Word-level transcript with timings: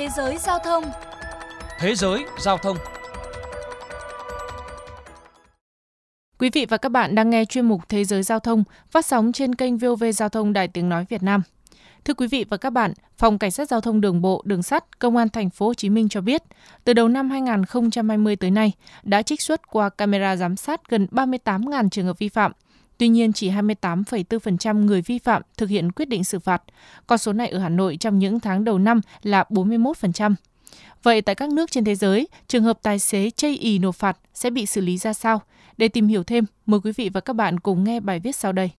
Thế 0.00 0.08
giới 0.08 0.38
giao 0.38 0.58
thông 0.58 0.84
Thế 1.78 1.94
giới 1.94 2.24
giao 2.38 2.58
thông 2.58 2.76
Quý 6.38 6.50
vị 6.52 6.66
và 6.68 6.76
các 6.76 6.88
bạn 6.88 7.14
đang 7.14 7.30
nghe 7.30 7.44
chuyên 7.44 7.68
mục 7.68 7.88
Thế 7.88 8.04
giới 8.04 8.22
giao 8.22 8.40
thông 8.40 8.64
phát 8.90 9.06
sóng 9.06 9.32
trên 9.32 9.54
kênh 9.54 9.78
VOV 9.78 10.04
Giao 10.14 10.28
thông 10.28 10.52
Đài 10.52 10.68
Tiếng 10.68 10.88
Nói 10.88 11.06
Việt 11.08 11.22
Nam. 11.22 11.42
Thưa 12.04 12.14
quý 12.14 12.26
vị 12.26 12.44
và 12.50 12.56
các 12.56 12.70
bạn, 12.70 12.92
Phòng 13.18 13.38
Cảnh 13.38 13.50
sát 13.50 13.68
Giao 13.68 13.80
thông 13.80 14.00
Đường 14.00 14.22
bộ, 14.22 14.42
Đường 14.44 14.62
sắt, 14.62 14.98
Công 14.98 15.16
an 15.16 15.28
Thành 15.28 15.50
phố 15.50 15.66
Hồ 15.66 15.74
Chí 15.74 15.90
Minh 15.90 16.08
cho 16.08 16.20
biết, 16.20 16.42
từ 16.84 16.92
đầu 16.92 17.08
năm 17.08 17.30
2020 17.30 18.36
tới 18.36 18.50
nay 18.50 18.72
đã 19.02 19.22
trích 19.22 19.42
xuất 19.42 19.66
qua 19.70 19.88
camera 19.88 20.36
giám 20.36 20.56
sát 20.56 20.88
gần 20.88 21.06
38.000 21.10 21.88
trường 21.88 22.06
hợp 22.06 22.18
vi 22.18 22.28
phạm. 22.28 22.52
Tuy 23.00 23.08
nhiên, 23.08 23.32
chỉ 23.32 23.50
28,4% 23.50 24.84
người 24.84 25.02
vi 25.02 25.18
phạm 25.18 25.42
thực 25.56 25.70
hiện 25.70 25.92
quyết 25.92 26.08
định 26.08 26.24
xử 26.24 26.38
phạt. 26.38 26.62
Con 27.06 27.18
số 27.18 27.32
này 27.32 27.48
ở 27.48 27.58
Hà 27.58 27.68
Nội 27.68 27.96
trong 28.00 28.18
những 28.18 28.40
tháng 28.40 28.64
đầu 28.64 28.78
năm 28.78 29.00
là 29.22 29.44
41%. 29.48 30.34
Vậy 31.02 31.22
tại 31.22 31.34
các 31.34 31.50
nước 31.50 31.70
trên 31.70 31.84
thế 31.84 31.94
giới, 31.94 32.28
trường 32.48 32.62
hợp 32.62 32.78
tài 32.82 32.98
xế 32.98 33.30
chây 33.30 33.58
ý 33.58 33.78
nộp 33.78 33.94
phạt 33.94 34.18
sẽ 34.34 34.50
bị 34.50 34.66
xử 34.66 34.80
lý 34.80 34.98
ra 34.98 35.12
sao? 35.12 35.42
Để 35.76 35.88
tìm 35.88 36.08
hiểu 36.08 36.24
thêm, 36.24 36.44
mời 36.66 36.80
quý 36.84 36.92
vị 36.96 37.10
và 37.14 37.20
các 37.20 37.32
bạn 37.32 37.60
cùng 37.60 37.84
nghe 37.84 38.00
bài 38.00 38.20
viết 38.20 38.36
sau 38.36 38.52
đây. 38.52 38.70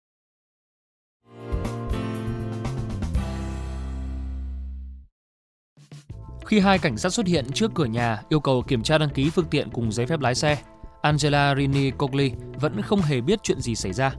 Khi 6.46 6.60
hai 6.60 6.80
cảnh 6.80 6.98
sát 6.98 7.10
xuất 7.10 7.28
hiện 7.28 7.46
trước 7.54 7.72
cửa 7.76 7.86
nhà 7.86 8.22
yêu 8.30 8.40
cầu 8.40 8.64
kiểm 8.68 8.84
tra 8.84 8.98
đăng 8.98 9.10
ký 9.10 9.30
phương 9.30 9.48
tiện 9.52 9.70
cùng 9.70 9.92
giấy 9.92 10.06
phép 10.06 10.20
lái 10.20 10.36
xe, 10.36 10.58
Angela 11.02 11.56
Rini 11.56 11.92
Cogli 11.92 12.32
vẫn 12.60 12.82
không 12.82 13.02
hề 13.02 13.22
biết 13.22 13.40
chuyện 13.44 13.62
gì 13.62 13.76
xảy 13.76 13.94
ra. 13.94 14.12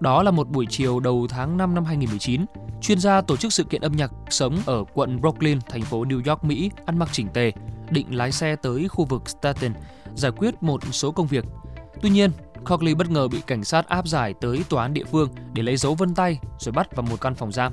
Đó 0.00 0.22
là 0.22 0.30
một 0.30 0.48
buổi 0.48 0.66
chiều 0.70 1.00
đầu 1.00 1.26
tháng 1.30 1.56
5 1.56 1.74
năm 1.74 1.84
2019, 1.84 2.44
chuyên 2.80 2.98
gia 2.98 3.20
tổ 3.20 3.36
chức 3.36 3.52
sự 3.52 3.64
kiện 3.64 3.80
âm 3.80 3.92
nhạc 3.92 4.10
sống 4.30 4.58
ở 4.66 4.84
quận 4.94 5.20
Brooklyn, 5.20 5.58
thành 5.68 5.82
phố 5.82 6.04
New 6.04 6.30
York, 6.30 6.44
Mỹ, 6.44 6.70
ăn 6.86 6.98
mặc 6.98 7.08
chỉnh 7.12 7.28
tề, 7.28 7.52
định 7.90 8.16
lái 8.16 8.32
xe 8.32 8.56
tới 8.56 8.88
khu 8.88 9.04
vực 9.04 9.28
Staten 9.28 9.72
giải 10.14 10.32
quyết 10.36 10.62
một 10.62 10.80
số 10.92 11.12
công 11.12 11.26
việc. 11.26 11.44
Tuy 12.02 12.10
nhiên, 12.10 12.30
Cogley 12.64 12.94
bất 12.94 13.10
ngờ 13.10 13.28
bị 13.28 13.40
cảnh 13.46 13.64
sát 13.64 13.88
áp 13.88 14.08
giải 14.08 14.34
tới 14.40 14.64
tòa 14.68 14.82
án 14.82 14.94
địa 14.94 15.04
phương 15.04 15.28
để 15.52 15.62
lấy 15.62 15.76
dấu 15.76 15.94
vân 15.94 16.14
tay 16.14 16.38
rồi 16.58 16.72
bắt 16.72 16.96
vào 16.96 17.06
một 17.10 17.20
căn 17.20 17.34
phòng 17.34 17.52
giam. 17.52 17.72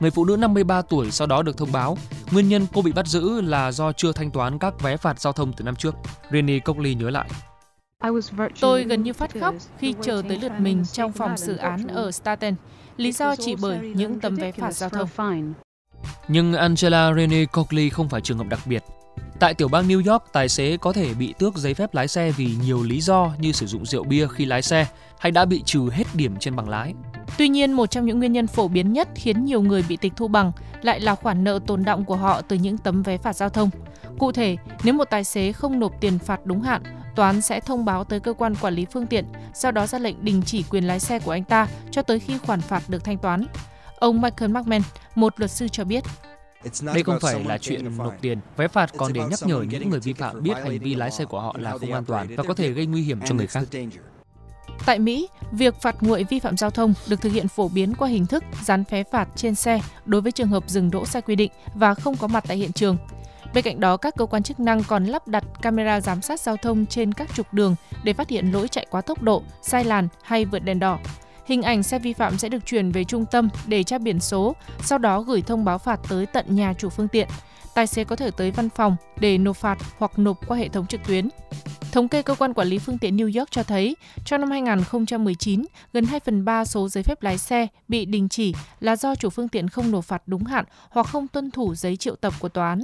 Người 0.00 0.10
phụ 0.10 0.24
nữ 0.24 0.36
53 0.36 0.82
tuổi 0.82 1.10
sau 1.10 1.26
đó 1.26 1.42
được 1.42 1.56
thông 1.56 1.72
báo 1.72 1.96
nguyên 2.32 2.48
nhân 2.48 2.66
cô 2.72 2.82
bị 2.82 2.92
bắt 2.92 3.06
giữ 3.06 3.40
là 3.40 3.72
do 3.72 3.92
chưa 3.92 4.12
thanh 4.12 4.30
toán 4.30 4.58
các 4.58 4.80
vé 4.82 4.96
phạt 4.96 5.20
giao 5.20 5.32
thông 5.32 5.52
từ 5.52 5.64
năm 5.64 5.76
trước. 5.76 5.94
Rennie 6.32 6.58
Cogley 6.58 6.94
nhớ 6.94 7.10
lại. 7.10 7.28
Tôi 8.60 8.84
gần 8.84 9.02
như 9.02 9.12
phát 9.12 9.30
khóc 9.40 9.54
khi 9.78 9.94
chờ 10.02 10.22
tới 10.28 10.38
lượt 10.38 10.52
mình 10.58 10.84
trong 10.92 11.12
phòng 11.12 11.36
xử 11.36 11.56
án 11.56 11.86
ở 11.86 12.10
Staten, 12.10 12.54
lý 12.96 13.12
do 13.12 13.36
chỉ 13.36 13.54
bởi 13.60 13.78
những 13.78 14.20
tấm 14.20 14.34
vé 14.34 14.52
phạt 14.52 14.72
giao 14.72 14.90
thông. 14.90 15.08
Nhưng 16.28 16.54
Angela 16.54 17.14
Renee 17.14 17.44
Cogley 17.44 17.88
không 17.88 18.08
phải 18.08 18.20
trường 18.20 18.38
hợp 18.38 18.46
đặc 18.48 18.60
biệt. 18.66 18.82
Tại 19.40 19.54
tiểu 19.54 19.68
bang 19.68 19.88
New 19.88 20.12
York, 20.12 20.24
tài 20.32 20.48
xế 20.48 20.76
có 20.76 20.92
thể 20.92 21.14
bị 21.14 21.34
tước 21.38 21.56
giấy 21.56 21.74
phép 21.74 21.94
lái 21.94 22.08
xe 22.08 22.30
vì 22.30 22.50
nhiều 22.62 22.82
lý 22.82 23.00
do 23.00 23.30
như 23.38 23.52
sử 23.52 23.66
dụng 23.66 23.86
rượu 23.86 24.04
bia 24.04 24.26
khi 24.26 24.44
lái 24.44 24.62
xe 24.62 24.86
hay 25.18 25.32
đã 25.32 25.44
bị 25.44 25.62
trừ 25.64 25.90
hết 25.92 26.04
điểm 26.14 26.36
trên 26.40 26.56
bằng 26.56 26.68
lái. 26.68 26.94
Tuy 27.38 27.48
nhiên, 27.48 27.72
một 27.72 27.86
trong 27.86 28.06
những 28.06 28.18
nguyên 28.18 28.32
nhân 28.32 28.46
phổ 28.46 28.68
biến 28.68 28.92
nhất 28.92 29.08
khiến 29.14 29.44
nhiều 29.44 29.62
người 29.62 29.84
bị 29.88 29.96
tịch 29.96 30.12
thu 30.16 30.28
bằng 30.28 30.52
lại 30.82 31.00
là 31.00 31.14
khoản 31.14 31.44
nợ 31.44 31.58
tồn 31.66 31.84
động 31.84 32.04
của 32.04 32.16
họ 32.16 32.40
từ 32.40 32.56
những 32.56 32.78
tấm 32.78 33.02
vé 33.02 33.18
phạt 33.18 33.36
giao 33.36 33.48
thông. 33.48 33.70
Cụ 34.18 34.32
thể, 34.32 34.56
nếu 34.84 34.94
một 34.94 35.04
tài 35.04 35.24
xế 35.24 35.52
không 35.52 35.80
nộp 35.80 36.00
tiền 36.00 36.18
phạt 36.18 36.40
đúng 36.44 36.62
hạn, 36.62 36.82
toán 37.16 37.40
sẽ 37.40 37.60
thông 37.60 37.84
báo 37.84 38.04
tới 38.04 38.20
cơ 38.20 38.32
quan 38.32 38.54
quản 38.54 38.74
lý 38.74 38.86
phương 38.92 39.06
tiện, 39.06 39.24
sau 39.54 39.72
đó 39.72 39.86
ra 39.86 39.98
lệnh 39.98 40.24
đình 40.24 40.42
chỉ 40.46 40.64
quyền 40.70 40.84
lái 40.84 41.00
xe 41.00 41.18
của 41.18 41.30
anh 41.30 41.44
ta 41.44 41.68
cho 41.90 42.02
tới 42.02 42.18
khi 42.20 42.38
khoản 42.38 42.60
phạt 42.60 42.82
được 42.88 43.04
thanh 43.04 43.18
toán. 43.18 43.44
Ông 43.98 44.20
Michael 44.20 44.50
Markman, 44.52 44.82
một 45.14 45.40
luật 45.40 45.50
sư 45.50 45.68
cho 45.68 45.84
biết, 45.84 46.04
đây 46.82 47.02
không 47.02 47.18
phải 47.20 47.44
là 47.44 47.58
chuyện 47.58 47.96
nộp 47.98 48.14
tiền. 48.20 48.38
Vé 48.56 48.68
phạt 48.68 48.90
còn 48.96 49.12
để 49.12 49.20
nhắc 49.30 49.38
nhở 49.46 49.62
những 49.62 49.90
người 49.90 50.00
vi 50.00 50.12
phạm 50.12 50.42
biết 50.42 50.54
hành 50.64 50.78
vi 50.78 50.94
lái 50.94 51.10
xe 51.10 51.24
của 51.24 51.40
họ 51.40 51.56
là 51.58 51.78
không 51.78 51.92
an 51.92 52.04
toàn 52.04 52.26
và 52.36 52.44
có 52.48 52.54
thể 52.54 52.70
gây 52.70 52.86
nguy 52.86 53.02
hiểm 53.02 53.20
cho 53.24 53.34
người 53.34 53.46
khác. 53.46 53.62
Tại 54.86 54.98
Mỹ, 54.98 55.28
việc 55.52 55.80
phạt 55.80 55.96
nguội 56.00 56.24
vi 56.24 56.38
phạm 56.38 56.56
giao 56.56 56.70
thông 56.70 56.94
được 57.08 57.20
thực 57.20 57.32
hiện 57.32 57.48
phổ 57.48 57.68
biến 57.68 57.94
qua 57.94 58.08
hình 58.08 58.26
thức 58.26 58.44
dán 58.62 58.84
vé 58.90 59.04
phạt 59.04 59.28
trên 59.36 59.54
xe 59.54 59.80
đối 60.04 60.20
với 60.20 60.32
trường 60.32 60.48
hợp 60.48 60.64
dừng 60.66 60.90
đỗ 60.90 61.06
sai 61.06 61.22
quy 61.22 61.36
định 61.36 61.50
và 61.74 61.94
không 61.94 62.16
có 62.16 62.26
mặt 62.26 62.44
tại 62.48 62.56
hiện 62.56 62.72
trường. 62.72 62.96
Bên 63.54 63.64
cạnh 63.64 63.80
đó, 63.80 63.96
các 63.96 64.14
cơ 64.16 64.26
quan 64.26 64.42
chức 64.42 64.60
năng 64.60 64.84
còn 64.84 65.04
lắp 65.04 65.28
đặt 65.28 65.44
camera 65.62 66.00
giám 66.00 66.22
sát 66.22 66.40
giao 66.40 66.56
thông 66.56 66.86
trên 66.86 67.14
các 67.14 67.34
trục 67.34 67.54
đường 67.54 67.74
để 68.04 68.12
phát 68.12 68.28
hiện 68.28 68.52
lỗi 68.52 68.68
chạy 68.68 68.86
quá 68.90 69.00
tốc 69.00 69.22
độ, 69.22 69.42
sai 69.62 69.84
làn 69.84 70.08
hay 70.22 70.44
vượt 70.44 70.58
đèn 70.58 70.78
đỏ. 70.78 70.98
Hình 71.46 71.62
ảnh 71.62 71.82
xe 71.82 71.98
vi 71.98 72.12
phạm 72.12 72.38
sẽ 72.38 72.48
được 72.48 72.66
chuyển 72.66 72.92
về 72.92 73.04
trung 73.04 73.26
tâm 73.26 73.48
để 73.66 73.82
tra 73.82 73.98
biển 73.98 74.20
số, 74.20 74.56
sau 74.82 74.98
đó 74.98 75.20
gửi 75.20 75.42
thông 75.42 75.64
báo 75.64 75.78
phạt 75.78 76.00
tới 76.08 76.26
tận 76.26 76.54
nhà 76.54 76.74
chủ 76.78 76.88
phương 76.88 77.08
tiện. 77.08 77.28
Tài 77.74 77.86
xế 77.86 78.04
có 78.04 78.16
thể 78.16 78.30
tới 78.30 78.50
văn 78.50 78.68
phòng 78.70 78.96
để 79.16 79.38
nộp 79.38 79.56
phạt 79.56 79.78
hoặc 79.98 80.18
nộp 80.18 80.48
qua 80.48 80.56
hệ 80.56 80.68
thống 80.68 80.86
trực 80.86 81.00
tuyến. 81.06 81.28
Thống 81.92 82.08
kê 82.08 82.22
cơ 82.22 82.34
quan 82.34 82.54
quản 82.54 82.68
lý 82.68 82.78
phương 82.78 82.98
tiện 82.98 83.16
New 83.16 83.38
York 83.38 83.50
cho 83.50 83.62
thấy, 83.62 83.96
trong 84.24 84.40
năm 84.40 84.50
2019, 84.50 85.64
gần 85.92 86.04
2 86.04 86.20
phần 86.20 86.44
3 86.44 86.64
số 86.64 86.88
giấy 86.88 87.02
phép 87.02 87.22
lái 87.22 87.38
xe 87.38 87.66
bị 87.88 88.04
đình 88.04 88.28
chỉ 88.28 88.54
là 88.80 88.96
do 88.96 89.14
chủ 89.14 89.30
phương 89.30 89.48
tiện 89.48 89.68
không 89.68 89.90
nộp 89.90 90.04
phạt 90.04 90.22
đúng 90.26 90.44
hạn 90.44 90.64
hoặc 90.90 91.06
không 91.06 91.28
tuân 91.28 91.50
thủ 91.50 91.74
giấy 91.74 91.96
triệu 91.96 92.16
tập 92.16 92.32
của 92.38 92.48
tòa 92.48 92.68
án. 92.68 92.80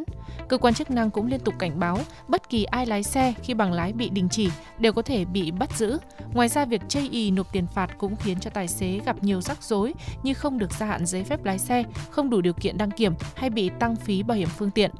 Cơ 0.49 0.59
quan 0.59 0.75
chức 0.75 0.91
năng 0.91 1.11
cũng 1.11 1.27
liên 1.27 1.41
tục 1.41 1.55
cảnh 1.59 1.81
báo 1.81 1.99
bất 2.29 2.51
kỳ 2.51 2.65
ai 2.65 2.87
lái 2.87 3.03
xe 3.03 3.35
khi 3.43 3.55
bằng 3.55 3.73
lái 3.73 3.93
bị 3.93 4.09
đình 4.11 4.29
chỉ 4.29 4.51
đều 4.79 4.93
có 4.93 5.03
thể 5.03 5.25
bị 5.25 5.51
bắt 5.51 5.79
giữ. 5.79 5.99
Ngoài 6.35 6.49
ra, 6.49 6.65
việc 6.65 6.81
chây 6.89 7.09
ý 7.13 7.31
nộp 7.31 7.53
tiền 7.53 7.67
phạt 7.75 7.99
cũng 7.99 8.17
khiến 8.17 8.41
cho 8.41 8.51
tài 8.51 8.69
xế 8.69 9.01
gặp 9.07 9.25
nhiều 9.25 9.41
rắc 9.41 9.63
rối 9.63 9.95
như 10.23 10.35
không 10.35 10.59
được 10.59 10.73
gia 10.73 10.87
hạn 10.87 11.07
giấy 11.07 11.25
phép 11.25 11.45
lái 11.45 11.59
xe, 11.59 11.85
không 12.11 12.31
đủ 12.31 12.41
điều 12.41 12.53
kiện 12.53 12.79
đăng 12.79 12.91
kiểm 12.91 13.13
hay 13.35 13.51
bị 13.51 13.71
tăng 13.81 13.97
phí 13.97 14.23
bảo 14.23 14.37
hiểm 14.37 14.49
phương 14.49 14.71
tiện. 14.71 14.91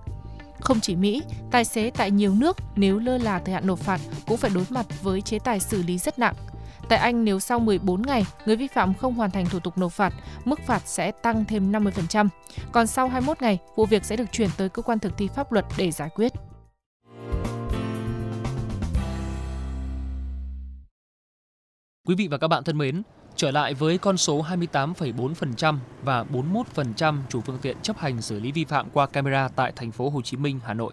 Không 0.61 0.81
chỉ 0.81 0.97
Mỹ, 0.97 1.23
tài 1.51 1.65
xế 1.65 1.91
tại 1.91 2.11
nhiều 2.11 2.35
nước 2.35 2.57
nếu 2.77 2.99
lơ 2.99 3.19
là 3.19 3.39
thời 3.39 3.55
hạn 3.55 3.67
nộp 3.67 3.79
phạt 3.79 4.01
cũng 4.27 4.37
phải 4.37 4.51
đối 4.55 4.65
mặt 4.71 4.87
với 5.03 5.21
chế 5.21 5.39
tài 5.39 5.61
xử 5.61 5.83
lý 5.83 5.99
rất 5.99 6.19
nặng. 6.19 6.35
Tại 6.89 6.99
Anh, 6.99 7.25
nếu 7.25 7.41
sau 7.41 7.59
14 7.59 8.03
ngày 8.03 8.25
người 8.47 8.57
vi 8.57 8.67
phạm 8.67 8.95
không 8.95 9.15
hoàn 9.15 9.31
thành 9.31 9.47
thủ 9.47 9.59
tục 9.59 9.79
nộp 9.79 9.93
phạt, 9.93 10.15
mức 10.45 10.61
phạt 10.67 10.83
sẽ 10.87 11.11
tăng 11.11 11.45
thêm 11.45 11.73
50%. 11.73 12.29
Còn 12.73 12.87
sau 12.87 13.09
21 13.09 13.43
ngày, 13.43 13.59
vụ 13.77 13.87
việc 13.87 14.05
sẽ 14.05 14.17
được 14.17 14.33
chuyển 14.33 14.51
tới 14.57 14.69
cơ 14.69 14.83
quan 14.83 14.99
thực 14.99 15.17
thi 15.17 15.29
pháp 15.35 15.53
luật 15.53 15.65
để 15.79 15.91
giải 15.91 16.09
quyết. 16.15 16.33
Quý 22.07 22.15
vị 22.15 22.29
và 22.29 22.39
các 22.39 22.49
bạn 22.49 22.65
thân 22.65 22.79
mến, 22.79 23.03
trở 23.39 23.51
lại 23.51 23.75
với 23.75 23.99
con 23.99 24.17
số 24.17 24.43
28,4% 24.43 25.77
và 26.03 26.25
41% 26.75 27.17
chủ 27.29 27.41
phương 27.41 27.59
tiện 27.63 27.77
chấp 27.83 27.99
hành 27.99 28.23
xử 28.23 28.41
lý 28.41 28.53
vi 28.53 28.65
phạm 28.65 28.91
qua 28.93 29.07
camera 29.07 29.49
tại 29.49 29.73
thành 29.77 29.91
phố 29.91 30.11
Hồ 30.11 30.23
Chí 30.23 30.37
Minh, 30.37 30.61
Hà 30.65 30.75
Nội. 30.75 30.93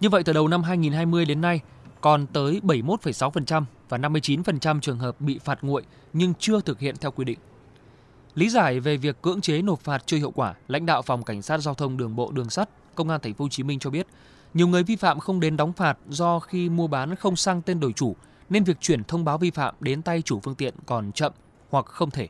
Như 0.00 0.08
vậy 0.08 0.22
từ 0.22 0.32
đầu 0.32 0.48
năm 0.48 0.62
2020 0.62 1.24
đến 1.24 1.40
nay, 1.40 1.60
còn 2.00 2.26
tới 2.26 2.60
71,6% 2.64 3.62
và 3.88 3.98
59% 3.98 4.80
trường 4.80 4.98
hợp 4.98 5.20
bị 5.20 5.38
phạt 5.44 5.58
nguội 5.62 5.82
nhưng 6.12 6.34
chưa 6.38 6.60
thực 6.60 6.80
hiện 6.80 6.94
theo 7.00 7.10
quy 7.10 7.24
định. 7.24 7.38
Lý 8.34 8.48
giải 8.48 8.80
về 8.80 8.96
việc 8.96 9.22
cưỡng 9.22 9.40
chế 9.40 9.62
nộp 9.62 9.80
phạt 9.80 10.02
chưa 10.06 10.16
hiệu 10.16 10.30
quả, 10.30 10.54
lãnh 10.68 10.86
đạo 10.86 11.02
phòng 11.02 11.22
cảnh 11.22 11.42
sát 11.42 11.58
giao 11.58 11.74
thông 11.74 11.96
đường 11.96 12.16
bộ 12.16 12.30
đường 12.32 12.50
sắt, 12.50 12.68
công 12.94 13.08
an 13.08 13.20
thành 13.22 13.34
phố 13.34 13.44
Hồ 13.44 13.48
Chí 13.48 13.62
Minh 13.62 13.78
cho 13.78 13.90
biết, 13.90 14.06
nhiều 14.54 14.68
người 14.68 14.82
vi 14.82 14.96
phạm 14.96 15.20
không 15.20 15.40
đến 15.40 15.56
đóng 15.56 15.72
phạt 15.72 15.98
do 16.08 16.38
khi 16.38 16.68
mua 16.68 16.86
bán 16.86 17.16
không 17.16 17.36
sang 17.36 17.62
tên 17.62 17.80
đổi 17.80 17.92
chủ 17.92 18.16
nên 18.48 18.64
việc 18.64 18.80
chuyển 18.80 19.04
thông 19.04 19.24
báo 19.24 19.38
vi 19.38 19.50
phạm 19.50 19.74
đến 19.80 20.02
tay 20.02 20.22
chủ 20.22 20.40
phương 20.40 20.54
tiện 20.54 20.74
còn 20.86 21.12
chậm 21.12 21.32
hoặc 21.76 21.86
không 21.86 22.10
thể. 22.10 22.28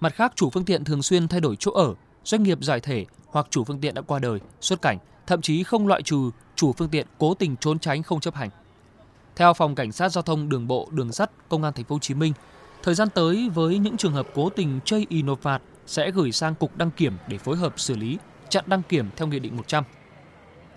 Mặt 0.00 0.14
khác, 0.14 0.32
chủ 0.36 0.50
phương 0.50 0.64
tiện 0.64 0.84
thường 0.84 1.02
xuyên 1.02 1.28
thay 1.28 1.40
đổi 1.40 1.56
chỗ 1.58 1.72
ở, 1.72 1.94
doanh 2.24 2.42
nghiệp 2.42 2.58
giải 2.62 2.80
thể 2.80 3.06
hoặc 3.26 3.46
chủ 3.50 3.64
phương 3.64 3.80
tiện 3.80 3.94
đã 3.94 4.02
qua 4.02 4.18
đời, 4.18 4.40
xuất 4.60 4.82
cảnh, 4.82 4.98
thậm 5.26 5.42
chí 5.42 5.62
không 5.62 5.86
loại 5.86 6.02
trừ 6.02 6.30
chủ 6.56 6.72
phương 6.72 6.88
tiện 6.88 7.06
cố 7.18 7.34
tình 7.34 7.56
trốn 7.56 7.78
tránh 7.78 8.02
không 8.02 8.20
chấp 8.20 8.34
hành. 8.34 8.50
Theo 9.36 9.54
phòng 9.54 9.74
cảnh 9.74 9.92
sát 9.92 10.08
giao 10.08 10.22
thông 10.22 10.48
đường 10.48 10.66
bộ, 10.66 10.88
đường 10.90 11.12
sắt, 11.12 11.30
công 11.48 11.62
an 11.62 11.72
thành 11.72 11.84
phố 11.84 11.94
Hồ 11.94 11.98
Chí 11.98 12.14
Minh, 12.14 12.32
thời 12.82 12.94
gian 12.94 13.08
tới 13.14 13.50
với 13.54 13.78
những 13.78 13.96
trường 13.96 14.12
hợp 14.12 14.28
cố 14.34 14.50
tình 14.50 14.80
chây 14.84 15.06
y 15.08 15.22
nộp 15.22 15.40
phạt 15.40 15.62
sẽ 15.86 16.10
gửi 16.10 16.32
sang 16.32 16.54
cục 16.54 16.76
đăng 16.76 16.90
kiểm 16.90 17.16
để 17.28 17.38
phối 17.38 17.56
hợp 17.56 17.80
xử 17.80 17.96
lý, 17.96 18.18
chặn 18.48 18.64
đăng 18.66 18.82
kiểm 18.82 19.10
theo 19.16 19.28
nghị 19.28 19.38
định 19.38 19.56
100. 19.56 19.84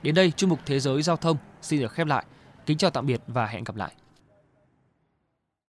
Đến 0.04 0.16
đây, 0.16 0.32
chuyên 0.32 0.50
mục 0.50 0.60
Thế 0.66 0.80
giới 0.80 1.02
giao 1.02 1.18
thông 1.18 1.38
xin 1.62 1.82
được 1.82 1.92
khép 1.92 2.08
lại. 2.08 2.26
Kính 2.66 2.78
chào 2.78 2.92
tạm 2.92 3.06
biệt 3.06 3.22
và 3.28 3.46
hẹn 3.46 3.64
gặp 3.64 3.76
lại. 3.76 3.94